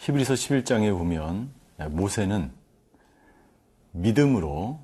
[0.00, 1.50] 히브리서 11장에 보면
[1.90, 2.50] 모세는
[3.92, 4.80] 믿음으로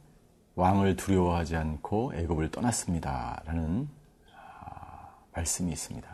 [0.57, 3.89] 왕을 두려워하지 않고 애굽을 떠났습니다라는
[4.37, 6.07] 아, 말씀이 있습니다.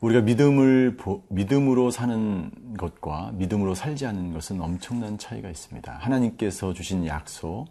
[0.00, 0.96] 우리가 믿음을
[1.28, 5.92] 믿음으로 사는 것과 믿음으로 살지 않는 것은 엄청난 차이가 있습니다.
[5.92, 7.66] 하나님께서 주신 약속,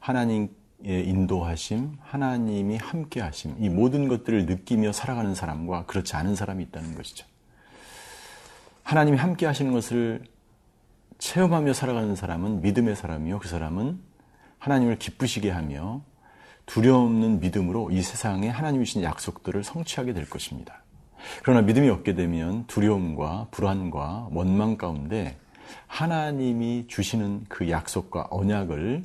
[0.00, 0.48] 하나님의
[0.82, 7.26] 인도하심, 하나님이 함께하심, 이 모든 것들을 느끼며 살아가는 사람과 그렇지 않은 사람이 있다는 것이죠.
[8.86, 10.22] 하나님이 함께 하시는 것을
[11.18, 13.98] 체험하며 살아가는 사람은 믿음의 사람이요, 그 사람은
[14.60, 16.02] 하나님을 기쁘시게 하며
[16.66, 20.84] 두려움 없는 믿음으로 이 세상에 하나님이 주신 약속들을 성취하게 될 것입니다.
[21.42, 25.36] 그러나 믿음이 없게 되면 두려움과 불안과 원망 가운데
[25.88, 29.02] 하나님이 주시는 그 약속과 언약을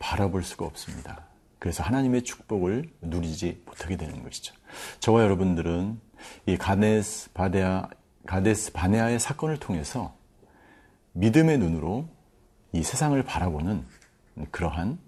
[0.00, 1.24] 바라볼 수가 없습니다.
[1.58, 4.54] 그래서 하나님의 축복을 누리지 못하게 되는 것이죠.
[5.00, 5.98] 저와 여러분들은
[6.44, 7.88] 이 가데스 바데아
[8.26, 10.14] 가데스 바네아의 사건을 통해서
[11.12, 12.08] 믿음의 눈으로
[12.72, 13.84] 이 세상을 바라보는
[14.50, 14.98] 그러한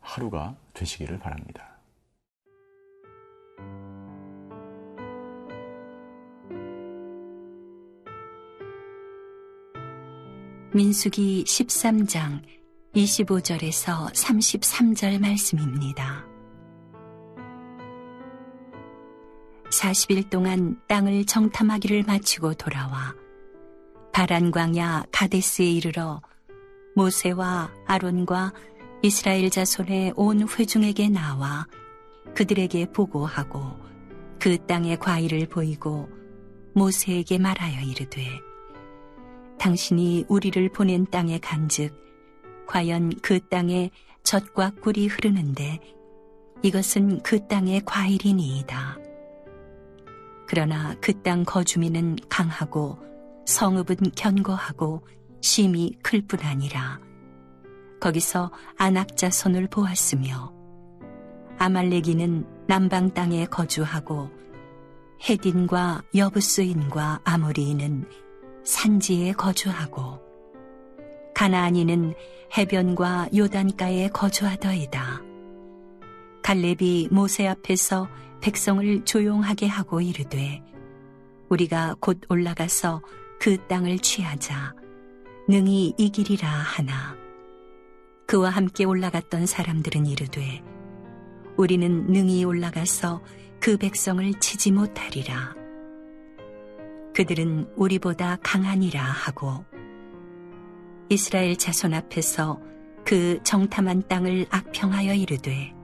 [0.00, 1.78] 하루가 되시기를 바랍니다.
[10.74, 12.42] 민수기 13장
[12.94, 16.35] 25절에서 33절 말씀입니다.
[19.76, 23.14] 40일 동안 땅을 정탐하기를 마치고 돌아와
[24.12, 26.22] 바란 광야 가데스에 이르러
[26.94, 28.54] 모세와 아론과
[29.02, 31.66] 이스라엘 자손의 온 회중에게 나와
[32.34, 33.76] 그들에게 보고하고
[34.40, 36.08] 그 땅의 과일을 보이고
[36.74, 38.26] 모세에게 말하여 이르되
[39.58, 41.94] 당신이 우리를 보낸 땅에 간즉
[42.66, 43.90] 과연 그 땅에
[44.22, 45.80] 젖과 꿀이 흐르는데
[46.62, 48.95] 이것은 그 땅의 과일이니이다.
[50.46, 52.98] 그러나 그 땅 거주민은 강하고
[53.46, 55.02] 성읍은 견고하고
[55.40, 57.00] 심이 클뿐 아니라
[58.00, 60.52] 거기서 안악자 손을 보았으며
[61.58, 64.30] 아말레기는 남방 땅에 거주하고
[65.28, 68.04] 헤딘과 여부스인과 아모리인은
[68.64, 70.20] 산지에 거주하고
[71.34, 72.14] 가나안인은
[72.56, 75.25] 해변과 요단가에 거주하더이다.
[76.46, 78.08] 갈렙이 모세 앞에서
[78.40, 80.62] 백성을 조용하게 하고 이르되
[81.48, 83.02] 우리가 곧 올라가서
[83.40, 84.72] 그 땅을 취하자.
[85.48, 87.16] 능히 이기리라 하나.
[88.28, 90.62] 그와 함께 올라갔던 사람들은 이르되
[91.56, 93.22] 우리는 능히 올라가서
[93.58, 95.52] 그 백성을 치지 못하리라.
[97.12, 99.64] 그들은 우리보다 강하니라 하고
[101.08, 102.60] 이스라엘 자손 앞에서
[103.04, 105.75] 그 정탐한 땅을 악평하여 이르되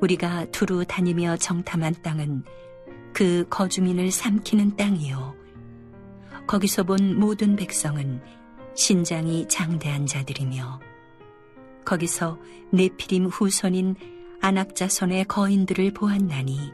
[0.00, 2.44] 우리가 두루 다니며 정탐한 땅은
[3.12, 5.34] 그 거주민을 삼키는 땅이요.
[6.46, 8.20] 거기서 본 모든 백성은
[8.74, 10.80] 신장이 장대한 자들이며
[11.84, 12.38] 거기서
[12.72, 13.96] 네피림 후손인
[14.40, 16.72] 안악자손의 거인들을 보았나니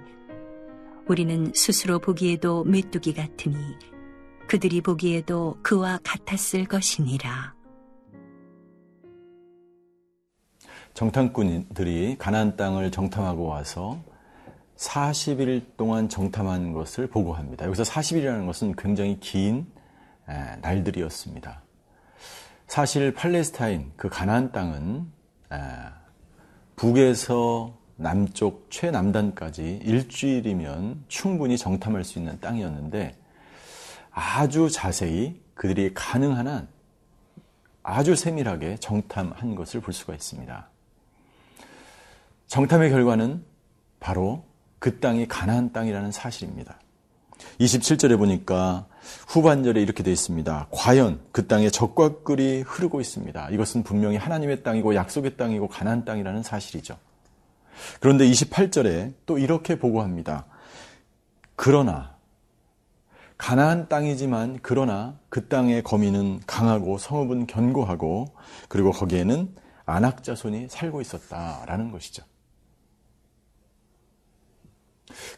[1.09, 3.57] 우리는 스스로 보기에도 메뚜기 같으니
[4.47, 7.56] 그들이 보기에도 그와 같았을 것이니라.
[10.97, 13.99] 정탐꾼들이 가나안 땅을 정탐하고 와서
[14.77, 17.67] 40일 동안 정탐한 것을 보고합니다.
[17.67, 19.67] 여기서 40일이라는 것은 굉장히 긴
[20.63, 21.63] 날들이었습니다.
[22.67, 25.07] 사실 팔레스타인 그 가나안 땅은
[26.77, 33.15] 북에서 남쪽 최남단까지 일주일이면 충분히 정탐할 수 있는 땅이었는데
[34.13, 36.69] 아주 자세히 그들이 가능한 한
[37.83, 40.71] 아주 세밀하게 정탐한 것을 볼 수가 있습니다.
[42.47, 43.45] 정탐의 결과는
[44.01, 44.45] 바로
[44.79, 46.79] 그 땅이 가나안 땅이라는 사실입니다.
[47.61, 48.87] 27절에 보니까
[49.29, 50.69] 후반절에 이렇게 되어 있습니다.
[50.71, 53.51] 과연 그 땅에 적과 꿀이 흐르고 있습니다.
[53.51, 56.99] 이것은 분명히 하나님의 땅이고 약속의 땅이고 가나안 땅이라는 사실이죠.
[58.01, 60.47] 그런데 28절에 또 이렇게 보고합니다.
[61.57, 62.17] 그러나
[63.39, 68.35] 가나안 땅이지만 그러나 그 땅의 거민은 강하고 성읍은 견고하고
[68.69, 69.55] 그리고 거기에는
[69.85, 72.25] 안악자손이 살고 있었다라는 것이죠.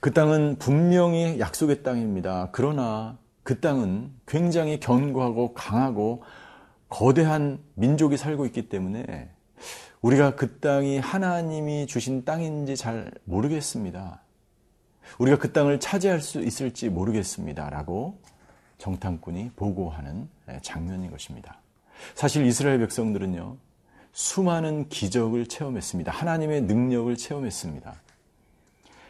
[0.01, 2.51] 그 땅은 분명히 약속의 땅입니다.
[2.53, 6.23] 그러나 그 땅은 굉장히 견고하고 강하고
[6.89, 9.31] 거대한 민족이 살고 있기 때문에
[10.01, 14.23] 우리가 그 땅이 하나님이 주신 땅인지 잘 모르겠습니다.
[15.19, 17.69] 우리가 그 땅을 차지할 수 있을지 모르겠습니다.
[17.71, 18.21] 라고
[18.79, 20.29] 정탐꾼이 보고하는
[20.63, 21.61] 장면인 것입니다.
[22.15, 23.57] 사실 이스라엘 백성들은요,
[24.13, 26.13] 수많은 기적을 체험했습니다.
[26.13, 27.95] 하나님의 능력을 체험했습니다.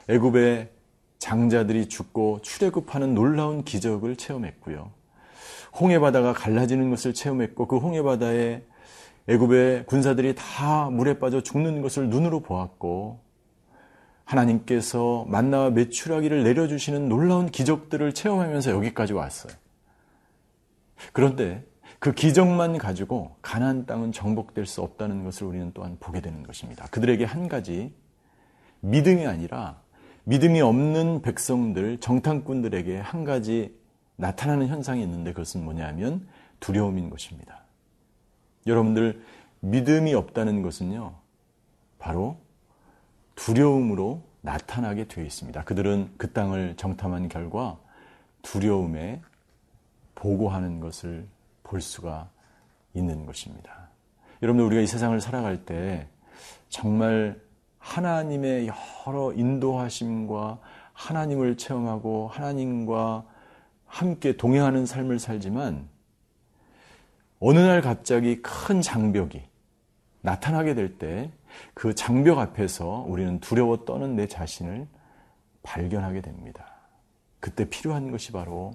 [0.08, 0.70] 애굽의
[1.18, 4.90] 장자들이 죽고 출애굽하는 놀라운 기적을 체험했고요.
[5.78, 8.62] 홍해 바다가 갈라지는 것을 체험했고 그 홍해 바다에
[9.28, 13.20] 애굽의 군사들이 다 물에 빠져 죽는 것을 눈으로 보았고
[14.24, 19.52] 하나님께서 만나와 메추라기를 내려주시는 놀라운 기적들을 체험하면서 여기까지 왔어요.
[21.12, 21.64] 그런데
[21.98, 26.86] 그 기적만 가지고 가나안 땅은 정복될 수 없다는 것을 우리는 또한 보게 되는 것입니다.
[26.90, 27.92] 그들에게 한 가지
[28.80, 29.80] 믿음이 아니라
[30.28, 33.74] 믿음이 없는 백성들, 정탐꾼들에게 한 가지
[34.16, 36.28] 나타나는 현상이 있는데 그것은 뭐냐면
[36.60, 37.62] 두려움인 것입니다.
[38.66, 39.24] 여러분들
[39.60, 41.14] 믿음이 없다는 것은요.
[41.98, 42.36] 바로
[43.36, 45.64] 두려움으로 나타나게 되어 있습니다.
[45.64, 47.78] 그들은 그 땅을 정탐한 결과
[48.42, 49.22] 두려움에
[50.14, 51.26] 보고하는 것을
[51.62, 52.28] 볼 수가
[52.92, 53.88] 있는 것입니다.
[54.42, 56.06] 여러분들 우리가 이 세상을 살아갈 때
[56.68, 57.40] 정말
[57.78, 58.70] 하나님의
[59.06, 60.58] 여러 인도하심과
[60.92, 63.24] 하나님을 체험하고 하나님과
[63.86, 65.88] 함께 동행하는 삶을 살지만
[67.40, 69.42] 어느 날 갑자기 큰 장벽이
[70.22, 71.30] 나타나게 될 때
[71.74, 74.86] 그 장벽 앞에서 우리는 두려워 떠는 내 자신을
[75.62, 76.66] 발견하게 됩니다.
[77.40, 78.72] 그때 필요한 것이 바로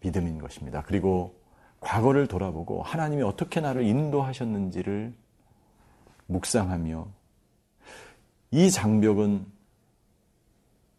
[0.00, 0.82] 믿음인 것입니다.
[0.82, 1.40] 그리고
[1.80, 5.14] 과거를 돌아보고 하나님이 어떻게 나를 인도하셨는지를
[6.26, 7.06] 묵상하며
[8.52, 9.46] 이 장벽은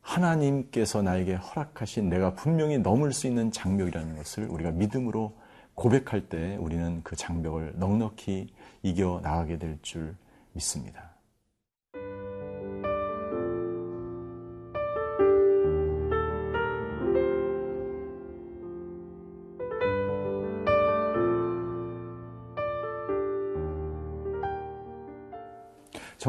[0.02, 5.38] 하나님께서 나에게 허락하신 내가 분명히 넘을 수 있는 장벽이라는 것을 우리가 믿음으로
[5.76, 10.16] 고백할 때 우리는 그 장벽을 넉넉히 이겨 나가게 될 줄
[10.54, 11.13] 믿습니다.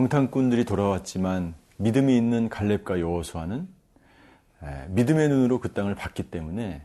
[0.05, 3.67] 정탐꾼들이 돌아왔지만 믿음이 있는 갈렙과 여호수아는
[4.89, 6.83] 믿음의 눈으로 그 땅을 봤기 때문에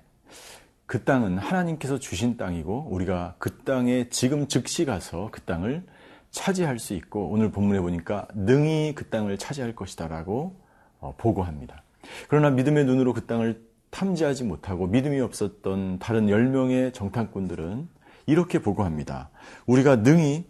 [0.85, 5.83] 그 땅은 하나님께서 주신 땅이고 우리가 그 땅에 지금 즉시 가서 그 땅을
[6.31, 10.55] 차지할 수 있고 오늘 본문에 보니까 능히 그 땅을 차지할 것이다라고
[10.99, 11.83] 어, 보고합니다.
[12.29, 17.89] 그러나 믿음의 눈으로 그 땅을 탐지하지 못하고 믿음이 없었던 다른 10명의 정탐꾼들은
[18.27, 19.29] 이렇게 보고합니다.
[19.65, 20.45] 우리가 능히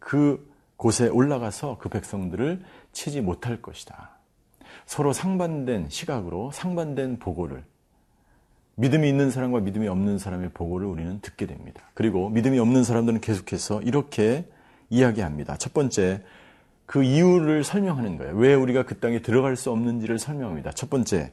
[0.00, 0.51] 그
[0.82, 4.18] 곳에 올라가서 그 백성들을 치지 못할 것이다.
[4.84, 7.62] 서로 상반된 시각으로 상반된 보고를
[8.74, 11.82] 믿음이 있는 사람과 믿음이 없는 사람의 보고를 우리는 듣게 됩니다.
[11.94, 14.44] 그리고 믿음이 없는 사람들은 계속해서 이렇게
[14.90, 15.56] 이야기합니다.
[15.56, 16.24] 첫 번째,
[16.84, 18.34] 그 이유를 설명하는 거예요.
[18.34, 20.72] 왜 우리가 그 땅에 들어갈 수 없는지를 설명합니다.
[20.72, 21.30] 첫 번째,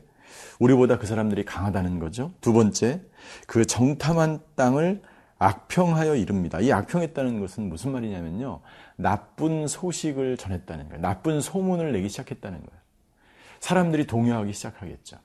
[0.60, 2.32] 우리보다 그 사람들이 강하다는 거죠.
[2.40, 3.02] 두 번째,
[3.48, 5.02] 그 정탐한 땅을
[5.40, 6.60] 악평하여 이릅니다.
[6.60, 8.60] 이 악평했다는 것은 무슨 말이냐면요.
[8.98, 11.02] 나쁜 소식을 전했다는 거예요.
[11.02, 12.82] 나쁜 소문을 내기 시작했다는 거예요.
[13.62, 15.18] 사람들이 동요하기 시작하겠죠.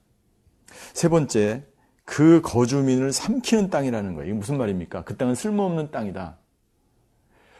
[0.93, 1.65] 세 번째,
[2.05, 4.31] 그 거주민을 삼키는 땅이라는 거예요.
[4.31, 5.03] 이게 무슨 말입니까?
[5.05, 6.39] 그 땅은 쓸모없는 땅이다.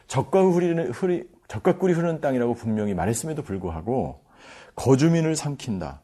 [0.07, 4.23] 적과 꿀이, 흐리, 적과 꿀이 흐르는 땅이라고 분명히 말했음에도 불구하고
[4.75, 6.01] 거주민을 삼킨다.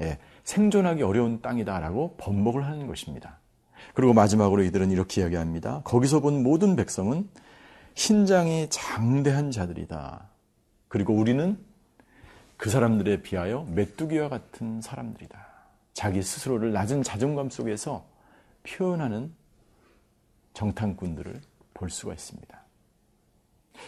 [0.00, 3.38] 예, 생존하기 어려운 땅이다라고 번복을 하는 것입니다.
[3.94, 5.82] 그리고 마지막으로 이들은 이렇게 이야기합니다.
[5.84, 7.28] 거기서 본 모든 백성은
[7.94, 10.28] 신장이 장대한 자들이다.
[10.88, 11.58] 그리고 우리는
[12.56, 15.46] 그 사람들에 비하여 메뚜기와 같은 사람들이다.
[15.92, 18.06] 자기 스스로를 낮은 자존감 속에서
[18.62, 19.32] 표현하는
[20.54, 21.40] 정탐꾼들을
[21.74, 22.64] 볼 수가 있습니다.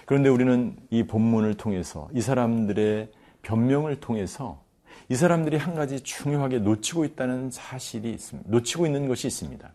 [0.06, 3.10] 그런데 우리는 이 본문을 통해서 이 사람들의
[3.42, 4.62] 변명을 통해서
[5.08, 8.50] 이 사람들이 한 가지 중요하게 놓치고 있다는 사실이 있습니다.
[8.50, 9.72] 놓치고 있는 것이 있습니다.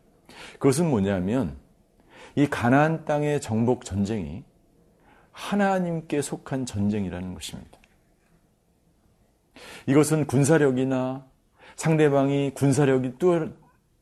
[0.53, 1.55] 그것은 뭐냐면
[2.35, 4.43] 이 가나안 땅의 정복 전쟁이
[5.31, 7.79] 하나님께 속한 전쟁이라는 것입니다.
[9.87, 11.25] 이것은 군사력이나
[11.75, 13.13] 상대방이 군사력이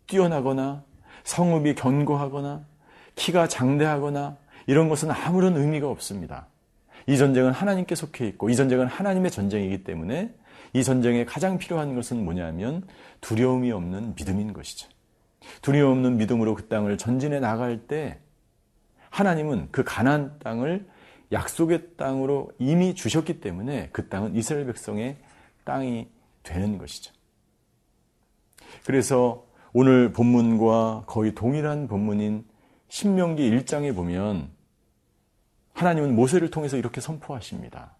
[0.07, 0.83] 뛰어나거나
[1.23, 2.65] 성읍이 견고하거나
[3.15, 6.47] 키가 장대하거나 이런 것은 아무런 의미가 없습니다.
[7.07, 10.33] 이 전쟁은 하나님께 속해 있고 이 전쟁은 하나님의 전쟁이기 때문에
[10.73, 12.87] 이 전쟁에 가장 필요한 것은 뭐냐면
[13.21, 14.87] 두려움이 없는 믿음인 것이죠.
[15.61, 18.19] 두려움 없는 믿음으로 그 땅을 전진해 나갈 때
[19.09, 20.87] 하나님은 그 가나안 땅을
[21.31, 25.17] 약속의 땅으로 이미 주셨기 때문에 그 땅은 이스라엘 백성의
[25.63, 26.09] 땅이
[26.43, 27.13] 되는 것이죠.
[28.85, 32.45] 그래서 오늘 본문과 거의 동일한 본문인
[32.89, 34.49] 신명기 1장에 보면
[35.73, 37.95] 하나님은 모세를 통해서 이렇게 선포하십니다.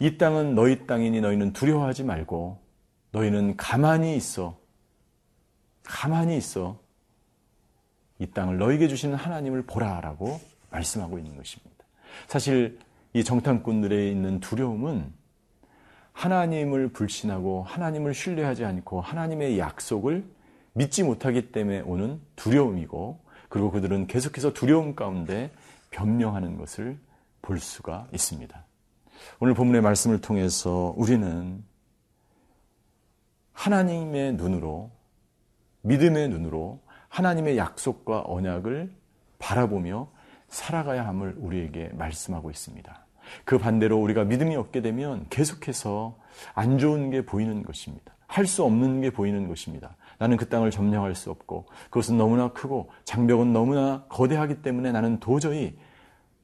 [0.00, 2.60] 이 땅은 너희 땅이니 너희는 두려워하지 말고
[3.12, 4.58] 너희는 가만히 있어
[5.88, 6.78] 가만히 있어
[8.18, 10.40] 이 땅을 너에게 주시는 하나님을 보라라고
[10.70, 11.84] 말씀하고 있는 것입니다.
[12.26, 12.78] 사실
[13.14, 15.12] 이 정탐꾼들의 있는 두려움은
[16.12, 20.24] 하나님을 불신하고 하나님을 신뢰하지 않고 하나님의 약속을
[20.74, 25.50] 믿지 못하기 때문에 오는 두려움이고 그리고 그들은 계속해서 두려움 가운데
[25.90, 26.98] 변명하는 것을
[27.40, 28.64] 볼 수가 있습니다.
[29.40, 31.64] 오늘 본문의 말씀을 통해서 우리는
[33.52, 34.90] 하나님의 눈으로
[35.88, 38.90] 믿음의 눈으로 하나님의 약속과 언약을
[39.38, 40.08] 바라보며
[40.48, 43.06] 살아가야 함을 우리에게 말씀하고 있습니다.
[43.44, 46.18] 그 반대로 우리가 믿음이 없게 되면 계속해서
[46.54, 48.14] 안 좋은 게 보이는 것입니다.
[48.26, 49.96] 할 수 없는 게 보이는 것입니다.
[50.18, 55.78] 나는 그 땅을 점령할 수 없고 그것은 너무나 크고 장벽은 너무나 거대하기 때문에 나는 도저히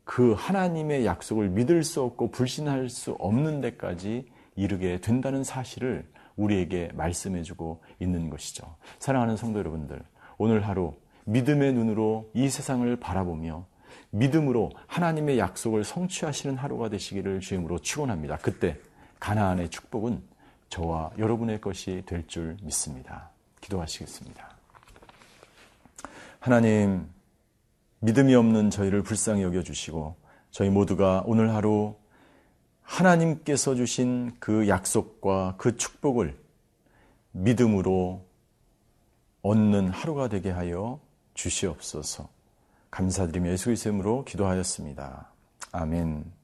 [0.05, 7.83] 그 하나님의 약속을 믿을 수 없고 불신할 수 없는 데까지 이르게 된다는 사실을 우리에게 말씀해주고
[8.01, 8.77] 있는 것이죠.
[8.99, 10.03] 사랑하는 성도 여러분들,
[10.39, 10.95] 오늘 하루
[11.27, 13.67] 믿음의 눈으로 이 세상을 바라보며
[14.11, 18.39] 믿음으로 하나님의 약속을 성취하시는 하루가 되시기를 주임으로 축원합니다.
[18.39, 18.79] 그때
[19.21, 20.23] 가나안의 축복은
[20.69, 23.31] 저와 여러분의 것이 될 줄 믿습니다.
[23.61, 24.57] 기도하시겠습니다.
[26.41, 27.09] 하나님,
[28.01, 30.17] 믿음이 없는 저희를 불쌍히 여겨주시고,
[30.51, 31.97] 저희 모두가 오늘 하루
[32.85, 36.39] 하나님께서 주신 그 약속과 그 축복을
[37.33, 38.25] 믿음으로
[39.43, 41.01] 얻는 하루가 되게 하여
[41.35, 42.29] 주시옵소서.
[42.91, 45.29] 감사드리며 예수 그리스도의 이름으로 기도하였습니다.
[45.73, 46.44] 아멘.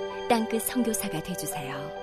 [0.31, 2.00] 땅끝 성교사가 되주세요